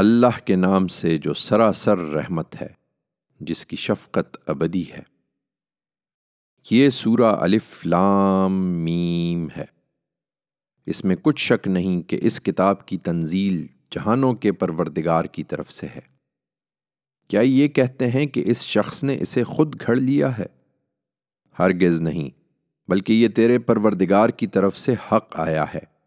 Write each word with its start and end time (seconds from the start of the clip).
اللہ 0.00 0.44
کے 0.44 0.56
نام 0.56 0.88
سے 0.88 1.18
جو 1.18 1.34
سراسر 1.34 1.98
رحمت 1.98 2.62
ہے، 2.62 2.66
جس 3.40 3.66
کی 3.66 3.76
شفقت 3.76 4.50
ابدی 4.50 4.84
ہے۔ 4.92 5.02
یہ 6.70 6.88
سورہ 6.88 7.22
الف 7.22 7.86
لام 7.86 8.52
میم 8.62 9.48
ہے۔ 9.56 9.64
اس 10.86 11.04
میں 11.04 11.16
کچھ 11.22 11.40
شک 11.40 11.68
نہیں 11.68 12.02
کہ 12.02 12.18
اس 12.22 12.40
کتاب 12.40 12.86
کی 12.86 12.98
تنزیل 12.98 13.66
جہانوں 13.90 14.34
کے 14.34 14.52
پروردگار 14.52 15.24
کی 15.24 15.44
طرف 15.44 15.72
سے 15.72 15.86
ہے۔ 15.86 16.00
کیا 17.28 17.40
یہ 17.40 17.68
کہتے 17.68 18.10
ہیں 18.10 18.26
کہ 18.26 18.44
اس 18.46 18.60
شخص 18.60 19.04
نے 19.04 19.18
اسے 19.20 19.44
خود 19.44 19.82
گھڑ 19.86 19.96
لیا 19.96 20.38
ہے؟ 20.38 20.46
ہرگز 21.58 22.02
نہیں، 22.02 22.30
بلکہ 22.88 23.12
یہ 23.12 23.28
تیرے 23.28 23.58
پروردگار 23.58 24.28
کی 24.28 24.46
طرف 24.46 24.78
سے 24.78 24.94
حق 25.12 25.40
آیا 25.40 25.64
ہے۔ 25.74 26.00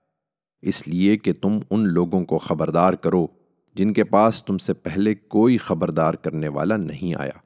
اس 0.61 0.87
لیے 0.87 1.17
کہ 1.17 1.33
تم 1.33 1.59
ان 1.69 1.87
لوگوں 1.87 2.25
کو 2.25 2.37
خبردار 2.37 2.93
کرو 2.93 3.27
جن 3.75 3.93
کے 3.93 4.03
پاس 4.03 4.43
تم 4.43 4.57
سے 4.57 4.73
پہلے 4.73 5.15
کوئی 5.15 5.57
خبردار 5.57 6.13
کرنے 6.13 6.47
والا 6.47 6.77
نہیں 6.77 7.21
آیا، 7.21 7.39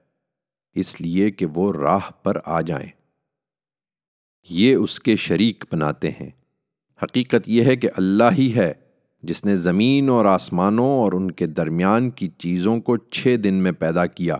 اس 0.76 1.02
لیے 1.02 1.31
کہ 1.31 1.45
وہ 1.55 1.73
راہ 1.73 2.12
پر 2.23 2.38
آ 2.45 2.62
جائیں۔ 2.62 2.90
یہ 4.49 4.76
اس 4.76 4.99
کے 4.99 5.16
شریک 5.16 5.63
بناتے 5.71 6.09
ہیں۔ 6.09 6.30
حقیقت 7.04 7.49
یہ 7.49 7.63
ہے 7.63 7.76
کہ 7.76 7.90
اللہ 7.98 8.23
ہی 8.38 8.55
ہے 8.55 8.73
جس 9.23 9.45
نے 9.45 9.55
زمین 9.55 10.09
اور 10.09 10.26
آسمانوں 10.26 10.99
اور 10.99 11.12
ان 11.12 11.32
کے 11.32 11.48
درمیان 11.48 12.09
کی 12.09 12.27
چیزوں 12.27 12.80
کو 12.80 12.98
چھ 12.98 13.35
دن 13.44 13.54
میں 13.54 13.71
پیدا 13.71 14.05
کیا، 14.05 14.38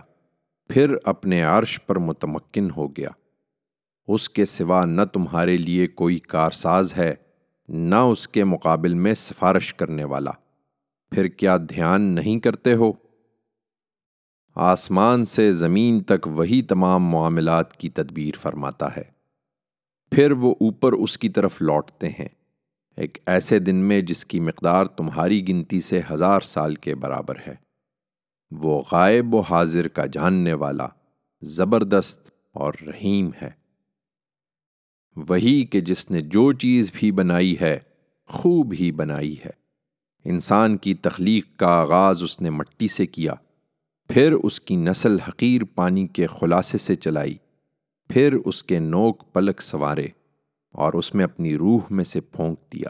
پھر 0.68 0.96
اپنے 1.04 1.42
عرش 1.42 1.80
پر 1.86 1.98
متمکن 1.98 2.68
ہو 2.76 2.88
گیا۔ 2.88 3.08
اس 4.08 4.30
کے 4.30 4.44
سوا 4.44 4.84
نہ 4.84 5.02
تمہارے 5.12 5.56
لیے 5.56 5.86
کوئی 5.86 6.18
کارساز 6.18 6.96
ہے، 6.96 7.14
نہ 7.68 7.94
اس 7.94 8.28
کے 8.28 8.44
مقابل 8.44 8.94
میں 8.94 9.14
سفارش 9.14 9.74
کرنے 9.74 10.04
والا۔ 10.04 10.30
پھر 11.10 11.28
کیا 11.28 11.56
دھیان 11.56 12.02
نہیں 12.02 12.40
کرتے 12.40 12.74
ہو؟ 12.74 12.92
آسمان 14.54 15.24
سے 15.24 15.52
زمین 15.52 16.00
تک 16.00 16.26
وہی 16.26 16.62
تمام 16.62 17.02
معاملات 17.02 17.76
کی 17.76 17.88
تدبیر 17.88 18.36
فرماتا 18.36 18.96
ہے۔ 18.96 19.18
پھر 20.10 20.32
وہ 20.32 20.54
اوپر 20.60 20.92
اس 20.92 21.18
کی 21.18 21.28
طرف 21.28 21.62
لوٹتے 21.62 22.08
ہیں۔ 22.08 22.28
ایک 22.96 23.18
ایسے 23.26 23.58
دن 23.58 23.76
میں 23.76 24.00
جس 24.00 24.24
کی 24.24 24.40
مقدار 24.40 24.86
تمہاری 24.86 25.48
گنتی 25.48 25.80
سے 25.80 26.00
ہزار 26.10 26.40
سال 26.40 26.74
کے 26.74 26.94
برابر 26.94 27.34
ہے۔ 27.46 27.54
وہ 28.50 28.82
غائب 28.92 29.34
و 29.34 29.40
حاضر 29.40 29.88
کا 29.88 30.06
جاننے 30.06 30.52
والا، 30.52 30.88
زبردست 31.42 32.30
اور 32.52 32.72
رحیم 32.86 33.30
ہے۔ 33.42 33.50
وہی 35.16 35.66
کہ 35.66 35.80
جس 35.80 36.10
نے 36.10 36.20
جو 36.20 36.52
چیز 36.52 36.90
بھی 36.94 37.12
بنائی 37.12 37.56
ہے، 37.60 37.78
خوب 38.26 38.74
ہی 38.80 38.92
بنائی 38.92 39.36
ہے۔ 39.44 39.57
انسان 40.28 40.76
کی 40.76 40.94
تخلیق 40.94 41.46
کا 41.56 41.66
آغاز 41.66 42.22
اس 42.22 42.40
نے 42.40 42.50
مٹی 42.50 42.88
سے 42.88 43.06
کیا، 43.06 43.32
پھر 44.08 44.32
اس 44.32 44.60
کی 44.60 44.76
نسل 44.76 45.20
حقیر 45.20 45.64
پانی 45.74 46.06
کے 46.06 46.26
خلاصے 46.26 46.78
سے 46.78 46.94
چلائی، 46.94 47.34
پھر 48.08 48.32
اس 48.44 48.64
کے 48.64 48.78
نوک 48.78 49.32
پلک 49.32 49.62
سوارے 49.62 50.06
اور 50.72 50.92
اس 50.92 51.14
میں 51.14 51.24
اپنی 51.24 51.56
روح 51.56 51.80
میں 51.90 52.04
سے 52.04 52.20
پھونک 52.20 52.72
دیا 52.72 52.88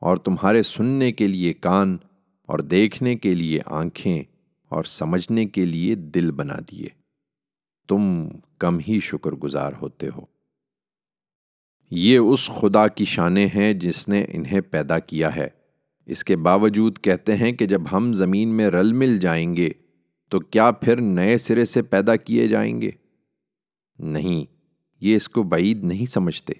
اور 0.00 0.16
تمہارے 0.16 0.62
سننے 0.62 1.12
کے 1.12 1.28
لیے 1.28 1.52
کان 1.52 1.96
اور 2.42 2.58
دیکھنے 2.58 3.16
کے 3.16 3.34
لیے 3.34 3.60
آنکھیں 3.66 4.22
اور 4.68 4.84
سمجھنے 4.84 5.46
کے 5.46 5.64
لیے 5.64 5.94
دل 5.94 6.30
بنا 6.30 6.56
دیے۔ 6.70 6.88
تم 7.88 8.28
کم 8.58 8.78
ہی 8.88 9.00
شکر 9.00 9.32
گزار 9.32 9.72
ہوتے 9.82 10.06
ہو۔ 10.16 10.20
یہ 11.90 12.18
اس 12.18 12.50
خدا 12.60 12.88
کی 12.88 13.04
شانیں 13.04 13.48
ہیں 13.54 13.72
جس 13.72 14.08
نے 14.08 14.24
انہیں 14.28 14.60
پیدا 14.60 14.98
کیا 14.98 15.36
ہے۔ 15.36 15.48
اس 16.06 16.24
کے 16.24 16.36
باوجود 16.36 16.98
کہتے 16.98 17.36
ہیں 17.36 17.52
کہ 17.52 17.66
جب 17.66 17.82
ہم 17.92 18.12
زمین 18.12 18.48
میں 18.48 18.66
رل 18.66 18.92
مل 18.92 19.18
جائیں 19.18 19.56
گے، 19.56 19.68
تو 20.28 20.40
کیا 20.40 20.70
پھر 20.70 21.00
نئے 21.00 21.38
سرے 21.38 21.64
سے 21.64 21.82
پیدا 21.82 22.16
کیے 22.16 22.48
جائیں 22.48 22.80
گے؟ 22.80 22.90
نہیں، 23.98 24.44
یہ 25.00 25.16
اس 25.16 25.28
کو 25.28 25.42
بعید 25.42 25.84
نہیں 25.84 26.06
سمجھتے، 26.06 26.52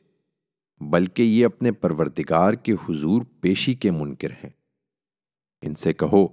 بلکہ 0.80 1.22
یہ 1.22 1.46
اپنے 1.46 1.72
پروردگار 1.72 2.54
کے 2.54 2.72
حضور 2.72 3.22
پیشی 3.40 3.74
کے 3.74 3.90
منکر 3.90 4.30
ہیں۔ 4.30 4.50
ان 5.62 5.74
سے 5.74 5.92
کہو، 5.92 6.28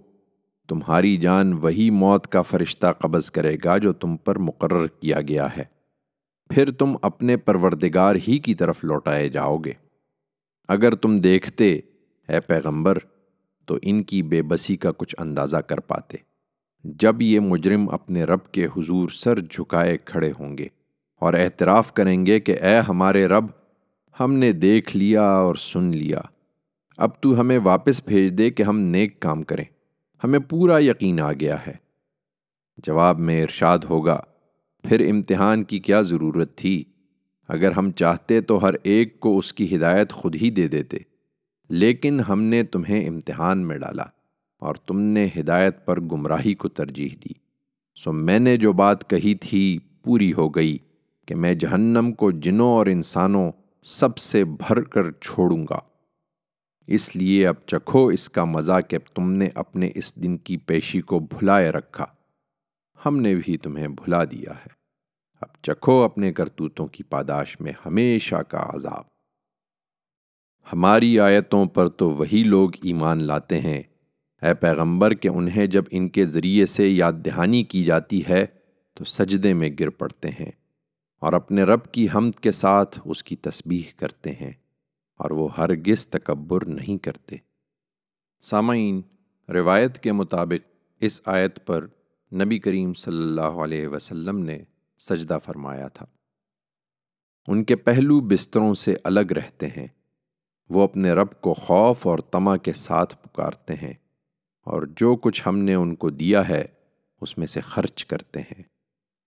تمہاری 0.67 1.17
جان 1.17 1.53
وہی 1.53 1.89
موت 1.89 2.27
کا 2.27 2.41
فرشتہ 2.41 2.87
قبض 2.87 3.31
کرے 3.31 3.57
گا 3.63 3.77
جو 3.77 3.93
تم 3.93 4.17
پر 4.17 4.39
مقرر 4.39 4.87
کیا 4.87 5.21
گیا 5.21 5.47
ہے۔ 5.57 5.63
پھر 6.49 6.71
تم 6.71 6.95
اپنے 7.01 7.37
پروردگار 7.37 8.15
ہی 8.27 8.37
کی 8.37 8.53
طرف 8.53 8.83
لوٹائے 8.83 9.29
جاؤ 9.29 9.57
گے۔ 9.57 9.71
اگر 10.67 10.95
تم 10.95 11.19
دیکھتے 11.19 11.79
اے 12.29 12.39
پیغمبر، 12.39 12.97
تو 13.65 13.77
ان 13.81 14.03
کی 14.03 14.23
بے 14.23 14.41
بسی 14.41 14.77
کا 14.77 14.91
کچھ 14.91 15.15
اندازہ 15.17 15.57
کر 15.57 15.79
پاتے۔ 15.79 16.17
جب 16.83 17.21
یہ 17.21 17.39
مجرم 17.39 17.89
اپنے 17.89 18.23
رب 18.23 18.51
کے 18.51 18.65
حضور 18.65 19.09
سر 19.09 19.39
جھکائے 19.39 19.97
کھڑے 19.97 20.31
ہوں 20.39 20.57
گے 20.57 20.67
اور 21.19 21.33
اعتراف 21.33 21.93
کریں 21.93 22.25
گے 22.25 22.39
کہ 22.39 22.51
اے 22.61 22.79
ہمارے 22.79 23.25
رب، 23.25 23.45
ہم 24.19 24.33
نے 24.33 24.51
دیکھ 24.51 24.97
لیا 24.97 25.23
اور 25.23 25.55
سن 25.55 25.83
لیا۔ 25.83 26.19
اب 26.97 27.09
تو 27.21 27.39
ہمیں 27.39 27.59
واپس 27.63 28.01
بھیج 28.05 28.37
دے 28.37 28.49
کہ 28.49 28.63
ہم 28.63 28.79
نیک 28.79 29.19
کام 29.19 29.43
کریں۔ 29.43 29.63
ہمیں 30.23 30.39
پورا 30.39 30.83
یقین 30.83 31.19
آ 31.19 31.31
گیا 31.33 31.55
ہے۔ 31.67 31.73
جواب 32.77 33.19
میں 33.19 33.43
ارشاد 33.43 33.79
ہوگا، 33.79 34.21
پھر 34.83 35.09
امتحان 35.09 35.63
کی 35.63 35.79
کیا 35.79 36.01
ضرورت 36.01 36.57
تھی؟ 36.57 36.83
اگر 37.47 37.71
ہم 37.71 37.91
چاہتے 37.91 38.41
تو 38.41 38.65
ہر 38.65 38.73
ایک 38.83 39.19
کو 39.19 39.37
اس 39.37 39.53
کی 39.53 39.75
ہدایت 39.75 40.11
خود 40.11 40.35
ہی 40.35 40.49
دے 40.49 40.67
دیتے۔ 40.67 40.97
لیکن 41.69 42.19
ہم 42.19 42.41
نے 42.41 42.63
تمہیں 42.63 43.07
امتحان 43.07 43.67
میں 43.67 43.77
ڈالا 43.77 44.03
اور 44.59 44.75
تم 44.75 44.99
نے 44.99 45.27
ہدایت 45.39 45.85
پر 45.85 46.01
گمراہی 46.01 46.53
کو 46.53 46.69
ترجیح 46.69 47.09
دی۔ 47.09 47.33
سو 47.95 48.11
میں 48.11 48.39
نے 48.39 48.57
جو 48.57 48.73
بات 48.73 49.09
کہی 49.09 49.35
تھی 49.35 49.79
پوری 50.03 50.33
ہو 50.33 50.49
گئی 50.49 50.77
کہ 51.27 51.35
میں 51.35 51.53
جہنم 51.53 52.11
کو 52.11 52.31
جنوں 52.31 52.67
اور 52.67 52.85
انسانوں 52.85 53.51
سب 53.83 54.17
سے 54.17 54.45
بھر 54.45 54.81
کر 54.81 55.11
چھوڑوں 55.11 55.65
گا۔ 55.69 55.79
اس 56.87 57.15
لیے 57.15 57.47
اب 57.47 57.55
چکھو 57.65 58.07
اس 58.07 58.29
کا 58.29 58.45
مزہ 58.45 58.81
کہ 58.89 58.97
تم 59.15 59.31
نے 59.31 59.49
اپنے 59.55 59.89
اس 59.95 60.15
دن 60.15 60.37
کی 60.37 60.57
پیشی 60.57 61.01
کو 61.01 61.19
بھلائے 61.19 61.69
رکھا۔ 61.69 62.05
ہم 63.05 63.17
نے 63.17 63.35
بھی 63.35 63.57
تمہیں 63.57 63.87
بھلا 63.87 64.23
دیا 64.23 64.51
ہے۔ 64.51 64.67
اب 65.41 65.63
چکھو 65.63 66.03
اپنے 66.03 66.33
کرتوتوں 66.33 66.87
کی 66.87 67.03
پاداش 67.03 67.61
میں 67.61 67.73
ہمیشہ 67.85 68.35
کا 68.35 68.69
عذاب۔ 68.73 69.18
ہماری 70.73 71.19
آیتوں 71.19 71.65
پر 71.65 71.89
تو 71.89 72.11
وہی 72.11 72.43
لوگ 72.43 72.69
ایمان 72.83 73.23
لاتے 73.23 73.59
ہیں۔ 73.59 73.83
اے 74.41 74.53
پیغمبر، 74.53 75.13
کہ 75.13 75.27
انہیں 75.27 75.67
جب 75.67 75.83
ان 75.91 76.09
کے 76.09 76.25
ذریعے 76.25 76.65
سے 76.65 76.87
یاد 76.89 77.13
دہانی 77.13 77.63
کی 77.63 77.83
جاتی 77.83 78.21
ہے، 78.29 78.45
تو 78.93 79.03
سجدے 79.03 79.53
میں 79.53 79.69
گر 79.79 79.89
پڑتے 79.89 80.29
ہیں 80.29 80.51
اور 81.19 81.33
اپنے 81.33 81.63
رب 81.63 81.91
کی 81.91 82.07
حمد 82.15 82.39
کے 82.39 82.51
ساتھ 82.51 82.99
اس 83.05 83.23
کی 83.23 83.35
تسبیح 83.35 83.81
کرتے 83.97 84.31
ہیں 84.31 84.51
اور 85.17 85.31
وہ 85.31 85.47
ہرگز 85.57 86.07
تکبر 86.07 86.65
نہیں 86.65 87.03
کرتے۔ 87.03 87.35
سامعین، 88.41 89.01
روایت 89.49 89.99
کے 89.99 90.11
مطابق 90.11 90.71
اس 90.99 91.21
آیت 91.25 91.65
پر 91.65 91.87
نبی 92.33 92.59
کریم 92.59 92.93
صلی 92.93 93.21
اللہ 93.21 93.41
علیہ 93.41 93.87
وسلم 93.87 94.39
نے 94.39 94.59
سجدہ 94.99 95.37
فرمایا 95.45 95.87
تھا۔ 95.87 96.05
ان 97.47 97.63
کے 97.63 97.75
پہلو 97.75 98.19
بستروں 98.19 98.73
سے 98.73 98.95
الگ 99.03 99.19
رہتے 99.19 99.67
ہیں۔ 99.67 99.87
وہ 100.69 100.81
اپنے 100.81 101.11
رب 101.11 101.41
کو 101.41 101.53
خوف 101.53 102.07
اور 102.07 102.19
تما 102.19 102.57
کے 102.57 102.73
ساتھ 102.73 103.15
پکارتے 103.21 103.73
ہیں 103.73 103.93
اور 104.65 104.83
جو 104.95 105.15
کچھ 105.15 105.43
ہم 105.45 105.57
نے 105.57 105.73
ان 105.73 105.95
کو 105.95 106.09
دیا 106.09 106.49
ہے، 106.49 106.65
اس 107.21 107.37
میں 107.37 107.47
سے 107.47 107.59
خرچ 107.59 108.05
کرتے 108.05 108.39
ہیں۔ 108.39 108.63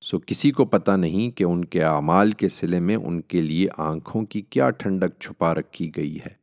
سو 0.00 0.18
کسی 0.26 0.50
کو 0.50 0.64
پتہ 0.64 0.90
نہیں 0.90 1.30
کہ 1.30 1.44
ان 1.44 1.64
کے 1.64 1.82
اعمال 1.82 2.30
کے 2.30 2.48
سلے 2.48 2.80
میں 2.80 2.96
ان 2.96 3.20
کے 3.20 3.40
لیے 3.40 3.68
آنکھوں 3.78 4.24
کی 4.24 4.40
کیا 4.40 4.70
ٹھنڈک 4.70 5.20
چھپا 5.20 5.54
رکھی 5.54 5.92
گئی 5.96 6.16
ہے۔ 6.16 6.42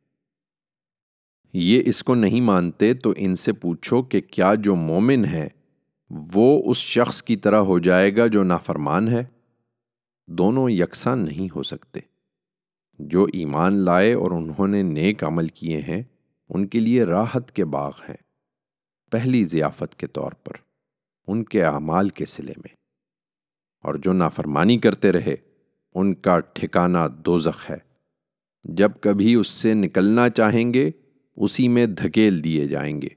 یہ 1.52 1.82
اس 1.86 2.02
کو 2.02 2.14
نہیں 2.14 2.40
مانتے 2.40 2.94
تو 2.94 3.14
ان 3.16 3.34
سے 3.34 3.52
پوچھو 3.52 4.02
کہ 4.02 4.20
کیا 4.20 4.54
جو 4.54 4.74
مومن 4.74 5.24
ہے، 5.24 5.48
وہ 6.10 6.62
اس 6.66 6.76
شخص 6.76 7.22
کی 7.22 7.36
طرح 7.36 7.60
ہو 7.60 7.78
جائے 7.78 8.16
گا 8.16 8.26
جو 8.26 8.44
نافرمان 8.44 9.08
ہے؟ 9.08 9.24
دونوں 10.28 10.70
یکساں 10.70 11.16
نہیں 11.16 11.54
ہو 11.56 11.62
سکتے۔ 11.62 12.00
جو 13.08 13.26
ایمان 13.32 13.78
لائے 13.78 14.12
اور 14.12 14.30
انہوں 14.30 14.68
نے 14.68 14.82
نیک 14.82 15.24
عمل 15.24 15.48
کیے 15.48 15.80
ہیں، 15.80 16.02
ان 16.48 16.66
کے 16.66 16.80
لیے 16.80 17.04
راحت 17.04 17.52
کے 17.52 17.64
باغ 17.64 17.92
ہیں۔ 18.08 18.16
پہلی 19.10 19.44
ضیافت 19.44 19.96
کے 19.96 20.06
طور 20.06 20.32
پر، 20.32 20.52
ان 21.26 21.44
کے 21.44 21.64
اعمال 21.64 22.08
کے 22.08 22.24
سلے 22.24 22.52
میں۔ 22.56 22.74
اور 23.82 23.94
جو 23.94 24.12
نافرمانی 24.12 24.78
کرتے 24.78 25.12
رہے، 25.12 25.34
ان 25.94 26.14
کا 26.14 26.40
ٹھکانہ 26.40 26.98
دوزخ 27.26 27.70
ہے۔ 27.70 27.76
جب 28.64 28.90
کبھی 29.00 29.34
اس 29.34 29.48
سے 29.48 29.74
نکلنا 29.74 30.30
چاہیں 30.30 30.74
گے، 30.74 30.90
اسی 31.36 31.68
میں 31.68 31.86
دھکیل 31.86 32.44
دیے 32.44 32.68
جائیں 32.68 33.02
گے۔ 33.02 33.08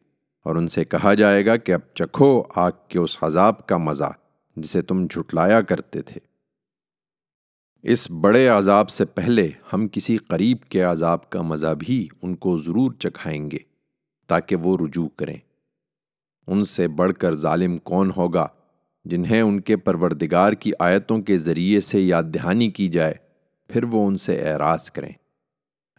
اور 0.43 0.55
ان 0.55 0.67
سے 0.67 0.85
کہا 0.85 1.13
جائے 1.13 1.45
گا 1.45 1.57
کہ 1.57 1.71
اب 1.71 1.79
چکھو 1.93 2.43
آگ 2.55 2.71
کے 2.87 2.99
اس 2.99 3.17
عذاب 3.21 3.67
کا 3.67 3.77
مزہ 3.77 4.11
جسے 4.55 4.81
تم 4.81 5.05
جھٹلایا 5.05 5.61
کرتے 5.61 6.01
تھے۔ 6.01 6.32
اس 7.83 8.11
بڑے 8.11 8.47
عذاب 8.47 8.89
سے 8.89 9.05
پہلے 9.05 9.49
ہم 9.73 9.87
کسی 9.87 10.17
قریب 10.17 10.57
کے 10.69 10.81
عذاب 10.81 11.29
کا 11.29 11.41
مزہ 11.41 11.73
بھی 11.79 12.07
ان 12.21 12.35
کو 12.35 12.57
ضرور 12.57 12.91
چکھائیں 12.91 13.51
گے 13.51 13.57
تاکہ 14.27 14.55
وہ 14.55 14.77
رجوع 14.77 15.07
کریں۔ 15.15 15.37
ان 16.47 16.63
سے 16.63 16.87
بڑھ 16.87 17.13
کر 17.13 17.33
ظالم 17.33 17.77
کون 17.77 18.11
ہوگا 18.17 18.47
جنہیں 19.05 19.41
ان 19.41 19.59
کے 19.59 19.77
پروردگار 19.77 20.53
کی 20.53 20.71
آیتوں 20.79 21.21
کے 21.21 21.37
ذریعے 21.37 21.81
سے 21.81 22.01
یاد 22.01 22.23
دہانی 22.23 22.69
کی 22.69 22.87
جائے، 22.89 23.13
پھر 23.67 23.83
وہ 23.83 24.07
ان 24.07 24.15
سے 24.15 24.49
اعراض 24.49 24.91
کریں۔ 24.91 25.13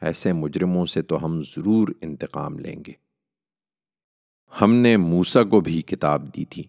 ایسے 0.01 0.33
مجرموں 0.33 0.87
سے 0.87 1.03
تو 1.03 1.25
ہم 1.25 1.43
ضرور 1.43 1.89
انتقام 2.01 2.59
لیں 2.59 2.83
گے۔ 2.87 2.93
ہم 4.61 4.75
نے 4.75 4.97
موسا 4.97 5.43
کو 5.43 5.61
بھی 5.61 5.83
کتاب 5.83 6.37
دی 6.37 6.45
تھی 6.45 6.63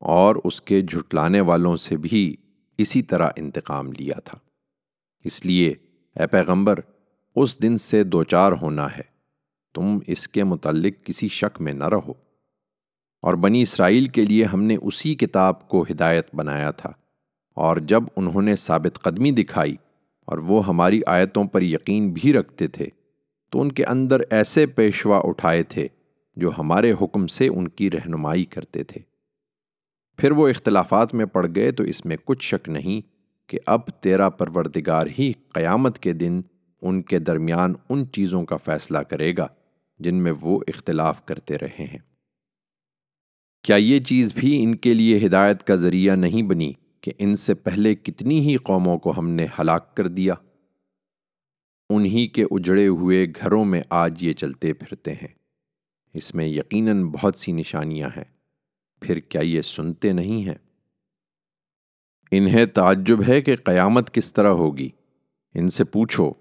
اور 0.00 0.36
اس 0.44 0.62
کے 0.62 0.82
جھٹلانے 0.82 1.40
والوں 1.40 1.76
سے 1.76 1.96
بھی 1.96 2.36
اسی 2.82 3.02
طرح 3.02 3.28
انتقام 3.36 3.92
لیا 3.92 4.20
تھا۔ 4.24 4.38
اس 5.24 5.46
لیے، 5.46 5.68
اے 6.16 6.26
پیغمبر، 6.26 6.80
اس 7.36 7.62
دن 7.62 7.76
سے 7.76 8.04
دوچار 8.04 8.52
ہونا 8.52 8.96
ہے۔ 8.96 9.12
تم 9.74 9.98
اس 10.06 10.28
کے 10.28 10.44
متعلق 10.44 11.06
کسی 11.06 11.28
شک 11.28 11.60
میں 11.60 11.72
نہ 11.72 11.84
رہو۔ 11.84 12.10
اور 13.22 13.34
بنی 13.34 13.62
اسرائیل 13.62 14.08
کے 14.08 14.22
لیے 14.22 14.44
ہم 14.44 14.62
نے 14.62 14.76
اسی 14.82 15.14
کتاب 15.14 15.68
کو 15.68 15.82
ہدایت 15.90 16.34
بنایا 16.34 16.70
تھا۔ 16.70 16.92
اور 17.54 17.76
جب 17.76 18.02
انہوں 18.16 18.42
نے 18.42 18.56
ثابت 18.56 19.02
قدمی 19.02 19.30
دکھائی 19.30 19.76
اور 20.24 20.38
وہ 20.38 20.66
ہماری 20.66 21.00
آیتوں 21.06 21.44
پر 21.44 21.62
یقین 21.62 22.12
بھی 22.12 22.32
رکھتے 22.32 22.68
تھے، 22.68 22.86
تو 23.50 23.60
ان 23.60 23.72
کے 23.72 23.84
اندر 23.84 24.20
ایسے 24.30 24.66
پیشوا 24.66 25.20
اٹھائے 25.24 25.62
تھے 25.62 25.88
جو 26.36 26.50
ہمارے 26.58 26.92
حکم 26.92 27.26
سے 27.26 27.48
ان 27.48 27.68
کی 27.68 27.90
رہنمائی 27.90 28.44
کرتے 28.44 28.84
تھے۔ 28.84 29.11
پھر 30.22 30.30
وہ 30.30 30.48
اختلافات 30.48 31.14
میں 31.14 31.24
پڑ 31.24 31.46
گئے 31.54 31.72
تو 31.72 31.82
اس 31.82 32.06
میں 32.06 32.16
کچھ 32.24 32.44
شک 32.44 32.68
نہیں 32.68 33.00
کہ 33.48 33.58
اب 33.66 33.80
تیرا 33.86 34.28
پروردگار 34.28 35.06
ہی 35.18 35.32
قیامت 35.48 35.98
کے 35.98 36.12
دن 36.12 36.40
ان 36.82 37.02
کے 37.02 37.18
درمیان 37.18 37.74
ان 37.88 38.04
چیزوں 38.12 38.44
کا 38.44 38.56
فیصلہ 38.56 38.98
کرے 38.98 39.32
گا 39.36 39.46
جن 39.98 40.14
میں 40.14 40.32
وہ 40.40 40.60
اختلاف 40.68 41.24
کرتے 41.24 41.58
رہے 41.58 41.84
ہیں۔ 41.84 41.98
کیا 43.62 43.76
یہ 43.76 44.00
چیز 44.00 44.34
بھی 44.34 44.64
ان 44.64 44.74
کے 44.74 44.94
لیے 44.94 45.26
ہدایت 45.26 45.62
کا 45.62 45.74
ذریعہ 45.74 46.16
نہیں 46.16 46.42
بنی 46.42 46.72
کہ 47.00 47.12
ان 47.18 47.36
سے 47.36 47.54
پہلے 47.54 47.94
کتنی 47.94 48.40
ہی 48.40 48.56
قوموں 48.56 48.98
کو 48.98 49.12
ہم 49.18 49.30
نے 49.30 49.46
ہلاک 49.58 49.96
کر 49.96 50.08
دیا؟ 50.08 50.34
انہی 51.90 52.26
کے 52.26 52.44
اجڑے 52.50 52.88
ہوئے 52.88 53.26
گھروں 53.26 53.64
میں 53.64 53.82
آج 53.90 54.22
یہ 54.22 54.32
چلتے 54.32 54.72
پھرتے 54.72 55.12
ہیں۔ 55.12 55.34
اس 56.14 56.34
میں 56.34 56.46
یقیناً 56.46 57.02
بہت 57.04 57.38
سی 57.38 57.52
نشانیاں 57.52 58.08
ہیں۔ 58.16 58.41
پھر 59.02 59.20
کیا 59.20 59.40
یہ 59.40 59.62
سنتے 59.62 60.12
نہیں 60.12 60.44
ہیں؟ 60.44 60.54
انہیں 62.30 62.66
تعجب 62.66 63.18
ہے 63.28 63.40
کہ 63.40 63.56
قیامت 63.56 64.14
کس 64.14 64.32
طرح 64.32 64.48
ہوگی۔ 64.48 64.88
ان 65.54 65.68
سے 65.68 65.84
پوچھو، 65.84 66.32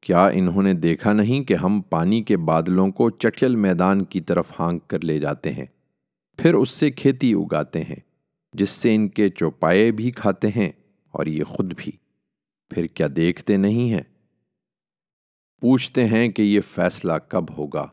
کیا 0.00 0.26
انہوں 0.26 0.62
نے 0.62 0.74
دیکھا 0.74 1.12
نہیں 1.12 1.44
کہ 1.44 1.54
ہم 1.54 1.80
پانی 1.80 2.22
کے 2.22 2.36
بادلوں 2.36 2.90
کو 2.90 3.10
چٹیل 3.10 3.56
میدان 3.56 4.04
کی 4.04 4.20
طرف 4.20 4.60
ہانک 4.60 4.88
کر 4.88 5.00
لے 5.00 5.18
جاتے 5.18 5.52
ہیں؟ 5.52 5.66
پھر 6.36 6.54
اس 6.54 6.70
سے 6.70 6.90
کھیتی 6.90 7.32
اگاتے 7.32 7.84
ہیں، 7.84 8.00
جس 8.52 8.70
سے 8.70 8.94
ان 8.94 9.08
کے 9.08 9.30
چوپائے 9.30 9.90
بھی 9.90 10.10
کھاتے 10.10 10.48
ہیں 10.48 10.72
اور 11.10 11.26
یہ 11.26 11.44
خود 11.44 11.74
بھی۔ 11.76 11.92
پھر 12.70 12.86
کیا 12.86 13.06
دیکھتے 13.16 13.56
نہیں 13.56 13.90
ہیں؟ 13.90 14.02
پوچھتے 15.60 16.04
ہیں 16.04 16.28
کہ 16.28 16.42
یہ 16.42 16.60
فیصلہ 16.60 17.12
کب 17.12 17.44
ہوگا، 17.58 17.86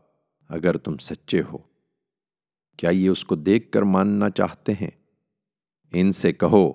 اگر 0.48 0.76
تم 0.76 0.96
سچے 0.96 1.40
ہو۔ 1.52 1.58
کیا 2.78 2.90
یہ 2.90 3.08
اس 3.08 3.24
کو 3.24 3.34
دیکھ 3.36 3.70
کر 3.72 3.82
ماننا 3.82 4.30
چاہتے 4.30 4.72
ہیں؟ 4.72 4.90
ان 5.92 6.12
سے 6.12 6.32
کہو، 6.32 6.72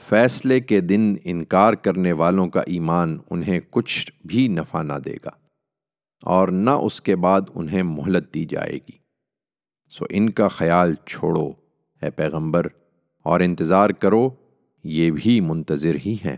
فیصلے 0.00 0.60
کے 0.60 0.80
دن 0.80 1.14
انکار 1.24 1.74
کرنے 1.74 2.12
والوں 2.12 2.48
کا 2.48 2.60
ایمان 2.66 3.16
انہیں 3.30 3.60
کچھ 3.70 4.12
بھی 4.24 4.46
نفع 4.48 4.82
نہ 4.82 4.98
دے 5.04 5.16
گا، 5.24 5.30
اور 6.22 6.48
نہ 6.48 6.70
اس 6.70 7.00
کے 7.00 7.16
بعد 7.16 7.50
انہیں 7.54 7.82
مہلت 7.82 8.32
دی 8.34 8.44
جائے 8.44 8.76
گی۔ 8.78 8.98
سو 9.92 10.04
ان 10.10 10.30
کا 10.30 10.48
خیال 10.48 10.94
چھوڑو، 11.06 11.46
اے 12.02 12.10
پیغمبر، 12.10 12.66
اور 13.26 13.40
انتظار 13.40 13.90
کرو، 13.90 14.28
یہ 14.84 15.10
بھی 15.10 15.40
منتظر 15.40 15.96
ہی 16.06 16.16
ہیں۔ 16.24 16.36